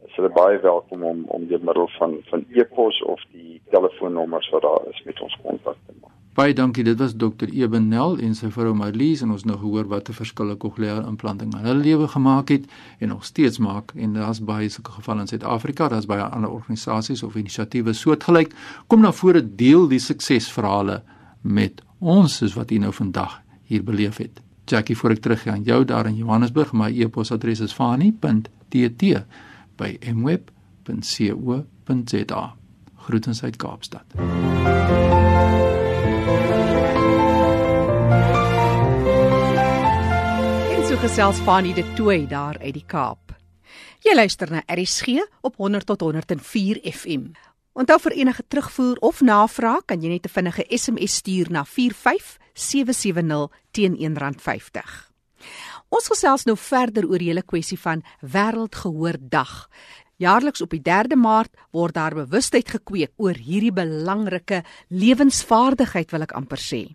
Is 0.08 0.16
hulle 0.16 0.30
baie 0.30 0.60
welkom 0.60 1.04
om 1.04 1.24
om 1.28 1.48
deur 1.48 1.64
middel 1.64 1.90
van 2.00 2.18
van 2.30 2.46
e-pos 2.50 3.04
of 3.04 3.22
die 3.32 3.62
telefoonnommers 3.70 4.50
wat 4.50 4.62
daar 4.62 4.82
is 4.90 5.04
met 5.06 5.22
ons 5.22 5.38
kontak 5.44 5.78
te 5.86 5.94
maak. 6.02 6.23
Baie 6.34 6.54
dankie. 6.54 6.84
Dit 6.84 6.98
was 6.98 7.14
Dr. 7.14 7.46
Eben 7.54 7.88
Nel 7.88 8.18
en 8.18 8.32
sy 8.36 8.50
vrou 8.50 8.74
Marlies 8.74 9.22
en 9.22 9.32
ons 9.36 9.44
nou 9.46 9.58
gehoor 9.62 9.86
wat 9.88 10.10
'n 10.10 10.14
verskille 10.14 10.56
kokleaire 10.56 11.06
implanting 11.08 11.54
in 11.54 11.60
hulle 11.60 11.84
lewe 11.84 12.08
gemaak 12.08 12.50
het 12.50 12.66
en 13.00 13.08
nog 13.08 13.26
steeds 13.26 13.58
maak 13.58 13.92
en 13.96 14.14
daar's 14.14 14.40
baie 14.40 14.70
sulke 14.70 14.92
gevalle 14.92 15.22
in 15.22 15.28
Suid-Afrika. 15.28 15.88
Daar's 15.88 16.06
baie 16.06 16.22
ander 16.22 16.50
organisasies 16.50 17.24
of 17.24 17.36
inisiatiewe 17.36 17.94
soortgelyk. 17.94 18.54
Kom 18.88 19.02
na 19.02 19.12
vore 19.12 19.56
deel 19.56 19.88
die 19.88 20.00
suksesverhale 20.00 21.04
met 21.42 21.82
ons 22.00 22.38
soos 22.38 22.54
wat 22.54 22.72
u 22.72 22.78
nou 22.78 22.94
vandag 22.94 23.42
hier 23.64 23.84
beleef 23.84 24.18
het. 24.18 24.42
Jackie, 24.66 24.98
voor 24.98 25.10
ek 25.10 25.20
teruggaan 25.20 25.64
jou 25.64 25.86
daar 25.86 26.06
in 26.06 26.16
Johannesburg, 26.16 26.74
my 26.74 26.90
e-posadres 27.02 27.60
is 27.60 27.74
fani.tt 27.74 29.04
by 29.76 29.98
mweb.co.za. 30.14 30.54
Groetens 32.96 33.44
uit 33.44 33.56
Kaapstad. 33.56 34.06
En 40.74 40.86
so 40.88 40.98
gesels 40.98 41.40
Fanie 41.46 41.74
de 41.74 41.94
Tooi 41.94 42.28
daar 42.28 42.58
uit 42.60 42.74
die 42.74 42.86
Kaap. 42.86 43.34
Jy 44.04 44.16
luister 44.16 44.52
na 44.52 44.64
RSG 44.68 45.08
op 45.42 45.56
100 45.56 45.86
tot 45.86 46.02
104 46.02 46.80
FM. 46.84 47.32
Onthou 47.74 47.98
vir 48.00 48.12
enige 48.12 48.44
terugvoer 48.48 48.98
of 49.02 49.22
navraag 49.22 49.86
kan 49.86 50.02
jy 50.02 50.10
net 50.10 50.26
'n 50.26 50.30
vinnige 50.30 50.66
SMS 50.70 51.16
stuur 51.16 51.52
na 51.52 51.64
45770 51.66 53.50
teen 53.72 53.96
R1.50. 53.96 55.14
Ons 55.90 56.08
gesels 56.08 56.46
nou 56.46 56.56
verder 56.58 57.06
oor 57.06 57.18
die 57.22 57.30
hele 57.30 57.44
kwessie 57.46 57.80
van 57.80 58.04
Wêreldgehoordag. 58.22 59.70
Jaarliks 60.24 60.64
op 60.64 60.72
die 60.72 60.82
3de 60.84 61.18
Maart 61.20 61.52
word 61.76 61.98
daar 61.98 62.16
bewustheid 62.16 62.70
gekweek 62.72 63.12
oor 63.20 63.36
hierdie 63.36 63.74
belangrike 63.76 64.62
lewensvaardigheid 64.88 66.14
wil 66.14 66.24
ek 66.24 66.36
amper 66.38 66.62
sê. 66.62 66.86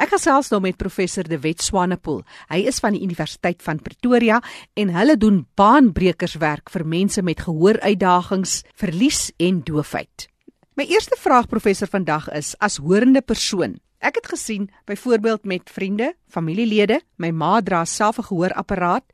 Ek 0.00 0.12
gesels 0.12 0.48
nou 0.52 0.60
met 0.64 0.76
professor 0.80 1.24
De 1.28 1.38
Wet 1.40 1.60
Swanepoel. 1.64 2.22
Hy 2.48 2.62
is 2.68 2.80
van 2.80 2.96
die 2.96 3.02
Universiteit 3.04 3.60
van 3.64 3.80
Pretoria 3.80 4.40
en 4.76 4.92
hulle 4.92 5.16
doen 5.20 5.42
baanbrekerswerk 5.56 6.72
vir 6.72 6.86
mense 6.88 7.24
met 7.24 7.44
gehooruitdagings, 7.44 8.62
verlies 8.76 9.28
en 9.36 9.60
doofheid. 9.64 10.28
My 10.76 10.84
eerste 10.88 11.16
vraag 11.20 11.48
professor 11.48 11.88
vandag 11.88 12.28
is 12.36 12.54
as 12.60 12.80
horende 12.84 13.22
persoon, 13.24 13.78
Ek 13.98 14.18
het 14.20 14.26
gesien 14.28 14.68
byvoorbeeld 14.84 15.44
met 15.44 15.70
vriende, 15.72 16.12
familielede, 16.28 17.00
my 17.16 17.30
ma 17.32 17.60
dra 17.64 17.84
self 17.84 18.18
'n 18.18 18.28
gehoorapparaat, 18.28 19.04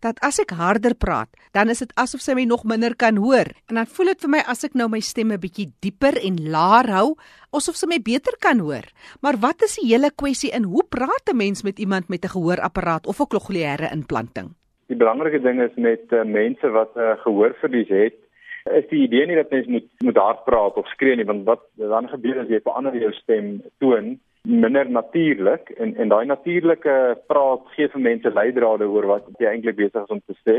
dat 0.00 0.18
as 0.20 0.40
ek 0.40 0.50
harder 0.50 0.94
praat, 0.94 1.28
dan 1.52 1.68
is 1.68 1.78
dit 1.78 1.92
asof 1.94 2.20
sy 2.20 2.34
my 2.34 2.44
nog 2.44 2.64
minder 2.64 2.96
kan 2.96 3.16
hoor. 3.16 3.46
En 3.68 3.74
dan 3.74 3.86
voel 3.86 4.06
dit 4.06 4.20
vir 4.20 4.30
my 4.30 4.42
as 4.46 4.64
ek 4.64 4.74
nou 4.74 4.88
my 4.88 5.00
stem 5.00 5.32
'n 5.32 5.40
bietjie 5.40 5.72
dieper 5.80 6.18
en 6.26 6.50
laer 6.50 6.90
hou, 6.90 7.14
asof 7.52 7.76
sy 7.76 7.86
my 7.86 8.00
beter 8.02 8.36
kan 8.40 8.58
hoor. 8.58 8.82
Maar 9.20 9.36
wat 9.38 9.62
is 9.62 9.76
die 9.76 9.88
hele 9.88 10.10
kwessie 10.10 10.50
in 10.50 10.64
hoe 10.64 10.82
praat 10.88 11.30
'n 11.30 11.36
mens 11.36 11.62
met 11.62 11.78
iemand 11.78 12.08
met 12.08 12.24
'n 12.24 12.28
gehoorapparaat 12.28 13.06
of 13.06 13.20
'n 13.20 13.26
cochleaire 13.26 13.90
implanting? 13.92 14.54
Die 14.88 14.96
belangrike 14.96 15.40
ding 15.40 15.60
is 15.60 15.76
met 15.76 16.12
uh, 16.12 16.24
mense 16.24 16.68
wat 16.70 16.96
'n 16.96 16.98
uh, 16.98 17.16
gehoorverlies 17.22 17.88
het, 17.88 18.14
is 18.64 18.88
die 18.90 19.02
idee 19.02 19.26
nie 19.26 19.36
dat 19.36 19.50
mens 19.50 19.66
moet 19.66 19.88
moet 19.98 20.16
hard 20.16 20.44
praat 20.44 20.74
of 20.76 20.86
skree 20.86 21.16
nie, 21.16 21.24
want 21.24 21.44
wat 21.44 21.62
dan 21.76 22.08
gebeur 22.08 22.38
as 22.40 22.48
jy 22.48 22.60
verander 22.60 22.94
jou 22.94 23.12
stem 23.12 23.62
toon 23.78 24.18
minder 24.42 24.90
natuurlik 24.90 25.70
en 25.70 25.96
en 25.96 26.08
daai 26.08 26.26
natuurlike 26.26 26.94
praat 27.30 27.66
gee 27.76 27.88
vir 27.88 28.00
mense 28.00 28.30
leidrade 28.34 28.88
oor 28.90 29.06
wat 29.06 29.28
jy 29.38 29.46
eintlik 29.46 29.76
besig 29.76 30.02
is 30.02 30.14
om 30.16 30.22
te 30.26 30.36
sê. 30.42 30.56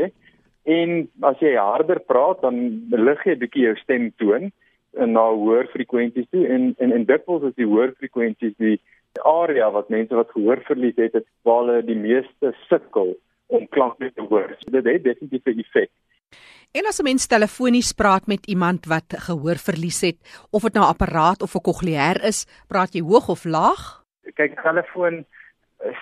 En 0.64 1.08
as 1.28 1.40
jy 1.44 1.56
harder 1.56 2.00
praat 2.00 2.40
dan 2.42 2.56
lig 2.90 3.24
jy 3.24 3.34
'n 3.34 3.42
bietjie 3.44 3.66
jou 3.66 3.76
stemtoon 3.76 4.52
na 4.96 5.24
hoër 5.30 5.68
frekwensies 5.74 6.30
toe 6.30 6.46
en 6.46 6.74
en 6.78 6.92
en 6.92 7.04
dikwels 7.04 7.44
is 7.50 7.54
die 7.60 7.68
hoër 7.68 7.92
frekwensies 7.98 8.56
die 8.56 8.80
area 9.22 9.70
wat 9.70 9.90
mense 9.90 10.14
wat 10.14 10.30
gehoor 10.30 10.60
verlies 10.66 10.96
het, 10.96 11.12
het 11.12 11.26
waar 11.42 11.64
hulle 11.64 11.82
die 11.82 11.98
meeste 11.98 12.54
sukkel 12.68 13.14
om 13.46 13.68
klanke 13.68 14.10
te 14.14 14.22
hoor. 14.22 14.56
So 14.60 14.70
dit 14.70 14.84
het 14.84 15.04
definitief 15.04 15.46
'n 15.46 15.60
effek. 15.60 15.90
En 16.78 16.86
as 16.90 16.98
'n 16.98 17.06
mens 17.10 17.26
telefonies 17.26 17.92
praat 17.92 18.26
met 18.26 18.46
iemand 18.46 18.86
wat 18.86 19.08
gehoor 19.26 19.58
verlies 19.68 20.00
het, 20.00 20.18
of 20.50 20.62
dit 20.62 20.72
nou 20.74 20.86
'n 20.86 20.94
apparaat 20.94 21.42
of 21.42 21.54
'n 21.54 21.66
cochleair 21.68 22.24
is, 22.30 22.46
praat 22.66 22.92
jy 22.94 23.02
hoog 23.02 23.28
of 23.28 23.44
laag? 23.44 24.02
Kyk, 24.34 24.62
telefoon 24.62 25.24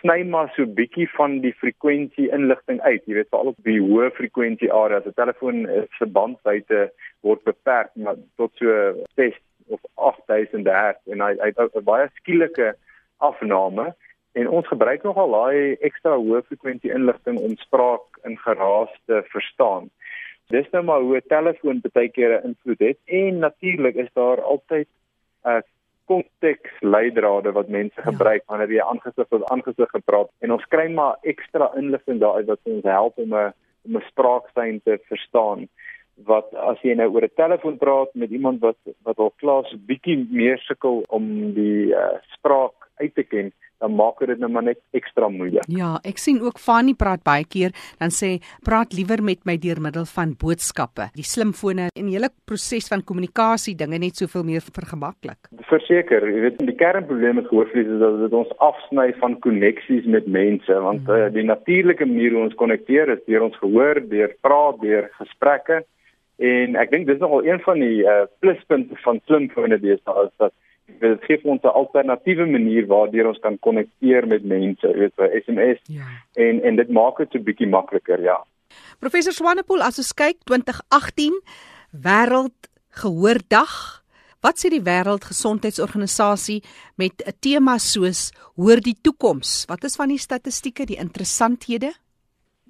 sny 0.00 0.22
maar 0.22 0.52
so 0.56 0.66
bietjie 0.66 1.08
van 1.11 1.40
die 1.40 1.52
frekwensie 1.52 2.30
inligting 2.30 2.80
uit. 2.80 3.02
Jy 3.04 3.14
weet, 3.14 3.28
veral 3.28 3.46
op 3.46 3.56
die 3.56 3.80
hoë 3.80 4.11
frekwensie 4.11 4.72
areas. 4.72 5.04
'n 5.04 5.12
Telefoon 5.12 5.87
se 5.98 6.06
bandwydte 6.06 6.92
word 7.20 7.44
beperk 7.44 7.90
maar 7.94 8.16
tot 8.37 8.50
so 8.54 8.94
6 9.14 9.37
of 9.66 9.80
8000 9.94 10.66
Hz 10.66 10.96
en 11.12 11.20
hy 11.20 11.32
hy 11.42 11.52
het 11.52 11.76
'n 11.76 11.85
baie 11.85 12.08
skielike 12.14 12.74
afname 13.18 13.94
en 14.32 14.48
ons 14.48 14.66
gebruik 14.66 15.02
nogal 15.02 15.30
daai 15.30 15.76
ekstra 15.80 16.16
hoë 16.16 16.42
frekwensie 16.42 16.94
inligting 16.94 17.38
om 17.38 17.56
spraak 17.56 18.04
in 18.24 18.38
geraas 18.38 18.90
te 19.06 19.22
verstaan. 19.28 19.90
Dis 20.52 20.68
nou 20.72 20.82
maar 20.84 21.00
hoe 21.00 21.16
'n 21.16 21.28
telefoon 21.28 21.82
baie 21.92 22.08
keer 22.08 22.38
'n 22.38 22.46
invloed 22.48 22.78
het 22.78 22.98
en 23.06 23.38
natuurlik 23.38 23.94
is 23.94 24.12
daar 24.12 24.42
altyd 24.42 24.88
'n 25.44 25.48
uh, 25.48 25.62
konteks 26.04 26.70
leidrade 26.80 27.52
wat 27.52 27.68
mense 27.68 28.00
ja. 28.00 28.02
gebruik 28.10 28.42
wanneer 28.46 28.72
jy 28.72 28.82
aangesig 28.82 29.28
tot 29.28 29.50
aangesig 29.50 29.90
gepraat 29.90 30.30
en 30.38 30.52
ons 30.52 30.66
kry 30.74 30.88
maar 30.90 31.16
ekstra 31.22 31.70
inligting 31.76 32.20
daar 32.20 32.44
wat 32.44 32.60
ons 32.62 32.84
help 32.84 33.18
om 33.18 33.34
'n 33.34 33.52
om 33.86 33.96
'n 33.96 34.08
spraakstyn 34.10 34.80
te 34.84 34.98
verstaan 35.08 35.68
wat 36.26 36.54
as 36.54 36.80
jy 36.82 36.94
nou 36.94 37.08
oor 37.14 37.24
'n 37.24 37.34
telefoon 37.36 37.78
praat 37.78 38.14
met 38.14 38.30
iemand 38.30 38.60
wat 38.60 38.78
wat 39.02 39.18
al 39.18 39.32
klaar 39.36 39.64
so 39.64 39.76
bietjie 39.76 40.26
meer 40.30 40.58
sukkel 40.58 41.04
om 41.08 41.54
die 41.54 41.94
uh, 41.94 42.18
spraak 42.34 42.74
uit 42.96 43.14
te 43.14 43.22
ken 43.22 43.52
dan 43.82 43.96
maak 43.98 44.22
dit 44.22 44.38
nou 44.40 44.50
maar 44.52 44.64
net 44.66 44.80
ekstra 44.96 45.28
moeilik. 45.32 45.66
Ja, 45.72 45.96
ek 46.06 46.20
sien 46.22 46.40
ook 46.44 46.60
Fanny 46.62 46.94
praat 46.98 47.24
baie 47.26 47.46
keer 47.48 47.74
dan 48.00 48.14
sê 48.14 48.36
praat 48.66 48.94
liewer 48.96 49.22
met 49.24 49.42
my 49.48 49.56
deur 49.60 49.80
middel 49.82 50.06
van 50.14 50.34
boodskappe. 50.38 51.08
Die 51.18 51.26
slimfone 51.26 51.88
en 51.90 52.08
die 52.08 52.16
hele 52.16 52.30
proses 52.48 52.88
van 52.92 53.04
kommunikasie 53.08 53.74
dinge 53.78 53.98
net 54.02 54.20
soveel 54.20 54.46
meer 54.46 54.64
vergemaklik. 54.64 55.50
Verseker, 55.70 56.26
jy 56.30 56.44
weet 56.46 56.62
die 56.62 56.78
kernprobleem 56.78 57.40
met 57.40 57.48
gehoorverlies 57.50 57.90
is 57.96 58.02
dat 58.02 58.20
dit 58.22 58.36
ons 58.42 58.52
afsny 58.64 59.08
van 59.20 59.38
koneksies 59.44 60.06
met 60.06 60.28
mense 60.30 60.80
want 60.86 61.06
mm. 61.08 61.14
uh, 61.16 61.30
die 61.34 61.46
natuurlike 61.48 62.06
manier 62.06 62.36
hoe 62.36 62.46
ons 62.46 62.58
konnekteer 62.60 63.16
is 63.16 63.24
deur 63.26 63.48
ons 63.48 63.58
gehoor, 63.62 64.02
deur 64.12 64.36
praat, 64.44 64.78
deur 64.82 65.08
gesprekke. 65.18 65.82
En 66.42 66.76
ek 66.80 66.90
dink 66.94 67.06
dis 67.06 67.20
nogal 67.22 67.46
een 67.46 67.60
van 67.62 67.82
die 67.82 68.02
uh, 68.02 68.22
pluspunte 68.42 68.96
van 69.04 69.20
slimfone 69.28 69.78
deesdae 69.82 70.28
is 70.28 70.36
dat 70.42 70.54
dit 71.00 71.24
gee 71.24 71.40
ons 71.44 71.62
'n 71.62 71.66
alternatiewe 71.66 72.46
manier 72.46 72.87
waardeur 72.87 73.28
ons 73.28 73.38
kan 73.38 73.59
konnekteer 73.59 74.26
met 74.26 74.44
mense, 74.44 74.87
jy 74.87 74.98
weet, 74.98 75.14
by 75.16 75.28
SMS. 75.44 75.81
Ja. 75.87 76.07
En 76.35 76.62
en 76.62 76.76
dit 76.76 76.88
maak 76.88 77.16
dit 77.16 77.33
so 77.33 77.38
bietjie 77.38 77.68
makliker, 77.68 78.22
ja. 78.22 78.44
Professor 78.98 79.33
Swanepoel, 79.33 79.83
as 79.83 79.98
ons 79.98 80.12
kyk 80.12 80.37
2018 80.44 81.35
wêreld 81.92 82.68
gehoordag, 83.02 84.02
wat 84.42 84.59
sê 84.59 84.70
die 84.70 84.83
wêreldgesondheidsorganisasie 84.83 86.62
met 86.96 87.22
'n 87.26 87.33
tema 87.40 87.78
soos 87.78 88.33
hoor 88.57 88.81
die 88.81 88.96
toekoms? 89.02 89.64
Wat 89.68 89.85
is 89.85 89.96
van 89.96 90.09
die 90.09 90.18
statistieke, 90.18 90.85
die 90.87 90.98
interessanthede? 90.98 91.92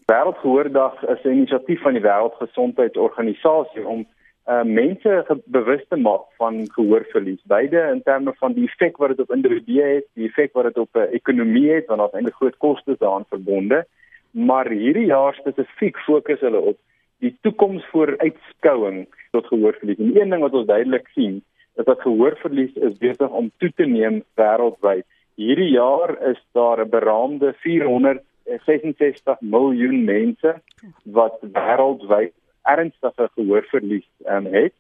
Wêreldgehoordag 0.07 1.03
is 1.03 1.25
'n 1.25 1.29
inisiatief 1.29 1.81
van 1.83 1.93
die 1.93 2.03
wêreldgesondheidsorganisasie 2.03 3.87
om 3.87 4.07
uh 4.47 4.63
mense 4.67 5.41
bewus 5.45 5.83
te 5.89 5.97
maak 5.97 6.25
van 6.37 6.65
gehoorverlies, 6.75 7.43
beide 7.47 7.79
in 7.93 8.03
terme 8.03 8.33
van 8.39 8.53
die 8.53 8.65
effek 8.67 8.97
wat 8.99 9.15
dit 9.15 9.21
op 9.21 9.31
individue 9.31 9.83
het, 9.83 10.07
die 10.19 10.27
effek 10.27 10.53
wat 10.59 10.65
dit 10.65 10.79
op 10.79 10.89
'n 10.97 10.99
uh, 10.99 11.13
ekonomie 11.15 11.71
het, 11.71 11.87
want 11.87 12.01
daar's 12.01 12.13
eintlik 12.13 12.35
groot 12.35 12.57
kostes 12.57 12.99
daaraan 12.99 13.29
verbonde. 13.29 13.87
Maar 14.31 14.69
hierdie 14.69 15.07
jaar 15.07 15.35
spesifiek 15.35 15.97
fokus 15.99 16.41
hulle 16.41 16.59
op 16.59 16.79
die 17.19 17.37
toekomsvooruitskouing 17.41 19.07
tot 19.31 19.47
gehoorverlies. 19.47 19.99
En 19.99 20.21
een 20.21 20.31
ding 20.31 20.43
wat 20.43 20.53
ons 20.53 20.67
duidelik 20.67 21.09
sien, 21.15 21.43
is 21.77 21.85
dat 21.85 22.01
gehoorverlies 22.01 22.75
is 22.75 22.99
besig 22.99 23.31
om 23.31 23.51
toe 23.59 23.73
te 23.77 23.87
neem 23.87 24.23
wêreldwyd. 24.35 25.07
Hierdie 25.35 25.71
jaar 25.71 26.19
is 26.31 26.41
daar 26.53 26.85
'n 26.85 26.91
beraamde 26.91 27.55
466 27.63 29.41
miljoen 29.41 30.05
mense 30.05 30.61
wat 31.05 31.39
wêreldwyd 31.41 32.33
ernstige 32.63 33.29
gehoorverlies 33.35 34.09
um, 34.27 34.47
het 34.47 34.75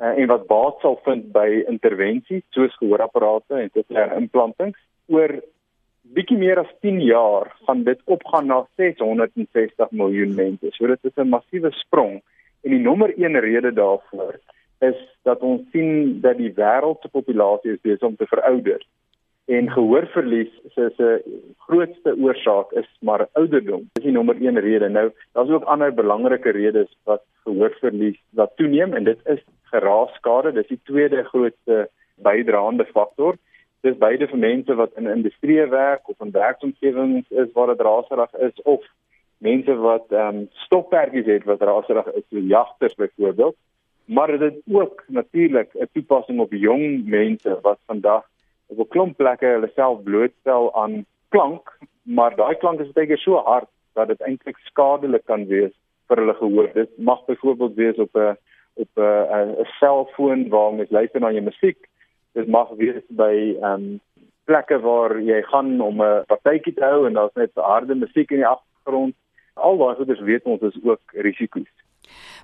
uh, 0.00 0.18
en 0.18 0.26
wat 0.26 0.46
baat 0.46 0.80
sal 0.80 0.98
vind 1.04 1.32
by 1.32 1.62
intervensies 1.68 2.44
soos 2.50 2.74
gehoorapparate 2.80 3.60
en 3.60 3.70
cochlear 3.70 4.16
implantings 4.16 4.78
oor 5.12 5.38
bietjie 6.16 6.38
meer 6.38 6.58
as 6.62 6.70
10 6.84 7.00
jaar 7.06 7.52
gaan 7.66 7.84
dit 7.84 8.00
opgaan 8.04 8.48
na 8.50 8.62
660 8.76 9.90
miljoen 9.90 10.34
mense. 10.34 10.72
So 10.74 10.86
dit 10.86 11.04
is 11.04 11.16
'n 11.16 11.28
massiewe 11.28 11.70
sprong 11.70 12.20
en 12.62 12.70
die 12.70 12.82
nommer 12.82 13.12
1 13.16 13.40
rede 13.40 13.72
daarvoor 13.72 14.40
is 14.80 14.98
dat 15.22 15.40
ons 15.40 15.62
sien 15.70 16.20
dat 16.20 16.36
die 16.36 16.52
wêreld 16.54 17.00
se 17.00 17.08
populasie 17.08 17.78
besig 17.82 18.08
om 18.08 18.16
te 18.16 18.26
verouder 18.26 18.82
en 19.46 19.70
gehoorverlies 19.70 20.50
se 20.74 20.90
se 20.96 21.08
grootste 21.66 22.16
oorsaak 22.16 22.72
is 22.72 22.88
maar 23.00 23.26
ouderdom. 23.32 23.88
Dis 23.92 24.04
die 24.04 24.12
nommer 24.12 24.36
1 24.36 24.60
rede. 24.60 24.88
Nou, 24.88 25.10
daar's 25.32 25.50
ook 25.50 25.64
ander 25.64 25.94
belangrike 25.94 26.50
redes 26.50 26.96
wat 27.04 27.22
gehoorverlies 27.44 28.20
laat 28.30 28.56
toeneem 28.56 28.94
en 28.94 29.04
dit 29.04 29.18
is 29.24 29.42
geraasskade. 29.62 30.52
Dis 30.52 30.68
die 30.68 30.80
tweede 30.84 31.24
grootste 31.24 31.88
bydraende 32.22 32.84
faktor 32.84 33.36
Dis 33.82 33.98
beide 33.98 34.28
vir 34.30 34.38
mense 34.38 34.74
wat 34.78 34.92
in 35.00 35.10
industrie 35.10 35.58
werk 35.70 36.08
of 36.08 36.20
in 36.22 36.30
werksomgewings 36.30 37.30
is 37.44 37.48
waar 37.56 37.72
dit 37.72 37.80
raserig 37.82 38.34
is 38.46 38.62
of 38.62 38.84
mense 39.42 39.74
wat 39.74 40.12
ehm 40.14 40.42
um, 40.42 40.44
stokperdjies 40.66 41.26
het 41.26 41.48
wat 41.50 41.64
raserig 41.66 42.12
is, 42.12 42.26
so 42.30 42.38
jagters 42.38 42.94
byvoorbeeld. 42.94 43.56
Maar 44.04 44.38
dit 44.38 44.54
is 44.60 44.74
ook 44.74 45.02
natuurlik 45.06 45.74
'n 45.74 45.88
toepassing 45.92 46.40
op 46.40 46.52
jong 46.52 47.06
mense 47.06 47.58
wat 47.62 47.78
vandag 47.86 48.28
op 48.72 48.78
'n 48.78 48.88
klomp 48.88 49.16
plekke 49.16 49.46
hulle 49.46 49.70
self 49.74 50.02
blootstel 50.02 50.74
aan 50.74 51.04
klank, 51.28 51.78
maar 52.02 52.36
daai 52.36 52.54
klank 52.54 52.80
is 52.80 52.92
baie 52.92 53.16
so 53.16 53.36
hard 53.36 53.68
dat 53.94 54.08
dit 54.08 54.20
eintlik 54.20 54.58
skadelik 54.64 55.24
kan 55.24 55.46
wees 55.46 55.72
vir 56.08 56.16
hulle 56.16 56.34
gehoor. 56.34 56.68
Dit 56.72 56.90
mag 56.98 57.24
byvoorbeeld 57.24 57.74
wees 57.74 57.98
op 57.98 58.16
'n 58.16 58.36
op 58.74 58.88
'n 58.96 59.60
'n 59.60 59.68
selfoon 59.80 60.48
waar 60.48 60.74
mens 60.74 60.90
luister 60.90 61.20
na 61.20 61.30
jou 61.30 61.44
musiek. 61.44 61.78
Dit 62.32 62.48
mag 62.48 62.68
wees 62.76 63.02
by 63.08 63.56
ehm 63.60 63.72
um, 63.72 64.00
plekke 64.44 64.80
waar 64.80 65.20
jy 65.20 65.42
gaan 65.42 65.80
om 65.80 66.02
'n 66.02 66.24
partytjie 66.26 66.74
te 66.74 66.84
hou 66.84 67.06
en 67.06 67.12
daar's 67.12 67.34
net 67.34 67.50
harde 67.54 67.94
musiek 67.94 68.30
in 68.30 68.36
die 68.36 68.46
agtergrond. 68.46 69.14
Al 69.54 69.76
daai 69.76 69.94
goeders 69.94 70.20
weet 70.20 70.44
ons 70.44 70.60
is 70.60 70.78
ook 70.82 71.00
risiko's. 71.12 71.72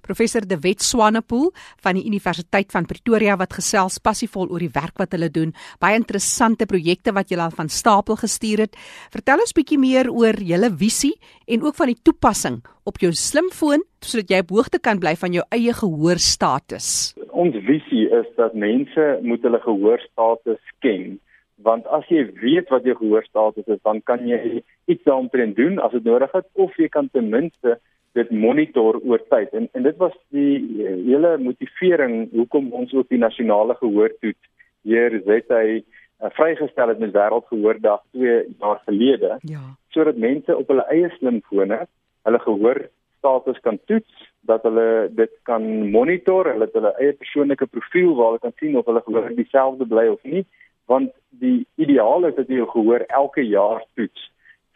Professor 0.02 0.46
De 0.46 0.58
Wet 0.62 0.82
Swanepoel 0.82 1.50
van 1.84 1.98
die 1.98 2.06
Universiteit 2.06 2.72
van 2.72 2.86
Pretoria 2.86 3.36
wat 3.36 3.56
gesels 3.58 3.98
passievol 3.98 4.48
oor 4.48 4.62
die 4.64 4.72
werk 4.72 4.98
wat 4.98 5.12
hulle 5.16 5.30
doen. 5.30 5.52
Baie 5.80 5.98
interessante 5.98 6.66
projekte 6.66 7.14
wat 7.16 7.30
julle 7.32 7.46
al 7.48 7.54
van 7.56 7.68
stapel 7.68 8.18
gestuur 8.20 8.66
het. 8.66 8.80
Vertel 9.14 9.44
ons 9.44 9.54
bietjie 9.56 9.78
meer 9.80 10.10
oor 10.10 10.36
julle 10.38 10.72
visie 10.80 11.14
en 11.46 11.62
ook 11.66 11.78
van 11.78 11.92
die 11.92 12.00
toepassing 12.02 12.60
op 12.88 13.00
jou 13.02 13.12
slimfoon 13.12 13.84
sodat 14.04 14.30
jy 14.30 14.42
op 14.44 14.52
hoogte 14.54 14.78
kan 14.80 15.00
bly 15.02 15.14
van 15.18 15.34
jou 15.34 15.44
eie 15.54 15.72
gehoorstatus. 15.74 17.14
Ons 17.30 17.56
visie 17.66 18.06
is 18.14 18.28
dat 18.38 18.54
mense 18.54 19.08
moet 19.22 19.42
hulle 19.42 19.60
gehoorstatus 19.64 20.62
ken 20.84 21.18
want 21.66 21.86
as 21.90 22.06
jy 22.12 22.22
weet 22.38 22.70
wat 22.70 22.86
jou 22.86 22.94
gehoorstatus 23.00 23.66
is 23.66 23.80
dan 23.86 24.00
kan 24.06 24.22
jy 24.26 24.62
iets 24.86 25.04
daaroor 25.08 25.54
doen 25.58 25.80
as 25.82 25.94
dit 25.96 26.04
nodig 26.06 26.34
is 26.38 26.46
of 26.54 26.76
jy 26.78 26.88
kan 26.88 27.08
ten 27.12 27.30
minste 27.32 27.78
dit 28.16 28.30
monitor 28.30 29.00
oor 29.04 29.22
tyd. 29.28 29.52
En 29.52 29.68
en 29.72 29.82
dit 29.82 29.96
was 29.96 30.14
die 30.34 30.58
uh, 30.58 30.94
hele 31.06 31.36
motivering 31.38 32.30
hoekom 32.32 32.72
ons 32.72 32.92
ook 32.94 33.08
die 33.08 33.20
nasionale 33.20 33.74
gehoortoets 33.74 34.50
hier 34.88 35.18
het 35.26 35.50
hy 35.52 35.80
uh, 35.80 36.30
vrygestel 36.36 36.92
het 36.92 37.02
met 37.02 37.14
wêreldgehoordag 37.16 38.02
2 38.16 38.38
jaar 38.58 38.80
gelede 38.86 39.38
ja. 39.40 39.64
sodat 39.94 40.16
mense 40.16 40.56
op 40.56 40.68
hulle 40.68 40.86
eie 40.94 41.10
slimfone 41.18 41.80
hulle 42.28 42.40
gehoor 42.44 42.82
status 43.18 43.60
kan 43.66 43.78
toets 43.90 44.30
dat 44.48 44.62
hulle 44.62 45.08
dit 45.10 45.34
kan 45.42 45.64
monitor 45.90 46.50
hulle 46.52 46.68
het 46.68 46.78
hulle 46.78 46.94
eie 47.02 47.12
persoonlike 47.12 47.66
profiel 47.66 48.14
waar 48.14 48.32
hulle 48.32 48.46
kan 48.46 48.56
sien 48.62 48.78
of 48.78 48.86
hulle 48.86 49.04
gehoor 49.06 49.30
dieselfde 49.36 49.86
bly 49.86 50.08
of 50.14 50.22
nie 50.22 50.44
want 50.88 51.12
die 51.44 51.66
ideaal 51.76 52.24
is 52.30 52.36
dat 52.38 52.48
jy 52.48 52.62
jou 52.62 52.70
gehoor 52.72 53.04
elke 53.22 53.44
jaar 53.44 53.84
toets 53.98 54.30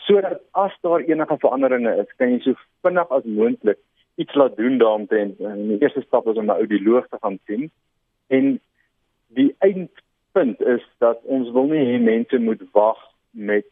sodat 0.07 0.41
as 0.51 0.75
daar 0.81 1.01
enige 1.01 1.37
veranderinge 1.39 1.95
is, 2.03 2.11
kan 2.17 2.35
jy 2.35 2.41
so 2.43 2.59
vinnig 2.83 3.11
as 3.11 3.25
moontlik 3.25 3.79
iets 4.21 4.35
laat 4.35 4.57
doen 4.57 4.79
daaromtrent. 4.79 5.41
En 5.41 5.69
die 5.69 5.79
eerste 5.81 6.03
stap 6.07 6.27
is 6.27 6.37
om 6.37 6.51
'n 6.51 6.59
audioloog 6.59 7.09
te 7.09 7.19
gaan 7.21 7.39
sien. 7.47 7.71
En 8.27 8.61
die 9.27 9.55
eindpunt 9.59 10.61
is 10.61 10.85
dat 10.99 11.21
ons 11.23 11.51
wil 11.51 11.67
nie 11.67 11.85
hê 11.87 12.01
mense 12.01 12.39
moet 12.39 12.63
wag 12.73 12.99
met 13.31 13.67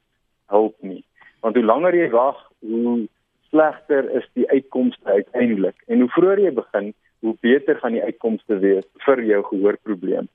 hulp 0.46 0.76
nie. 0.80 1.04
Want 1.40 1.54
hoe 1.54 1.64
langer 1.64 1.94
jy 1.94 2.10
wag, 2.10 2.50
hoe 2.58 3.08
slegter 3.48 4.10
is 4.10 4.28
die 4.32 4.48
uitkomste 4.50 5.04
uiteindelik. 5.04 5.76
En 5.86 6.00
hoe 6.00 6.08
vroeër 6.08 6.40
jy 6.40 6.52
begin, 6.52 6.94
hoe 7.20 7.36
beter 7.40 7.76
gaan 7.76 7.92
die 7.92 8.02
uitkomste 8.02 8.58
wees 8.58 8.86
vir 9.04 9.22
jou 9.24 9.42
gehoorprobleem. 9.44 10.28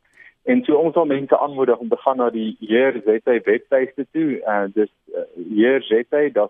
En 0.45 0.63
so 0.63 0.77
ons 0.77 0.93
wil 0.93 1.05
mense 1.09 1.37
aanmoedig 1.37 1.77
om 1.77 1.89
te 1.89 1.97
gaan 1.97 2.17
na 2.21 2.29
die 2.29 2.57
Heer 2.59 3.01
ZT 3.01 3.27
webtuiste 3.45 4.05
toe. 4.11 4.41
Uh 4.45 4.65
dis 4.73 4.91
uh, 5.09 5.21
Heer 5.49 5.81
ZT.co.za 5.83 6.49